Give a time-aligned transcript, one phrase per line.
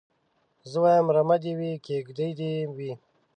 [0.71, 2.91] زه وايم رمه دي وي کيږدۍ دي وي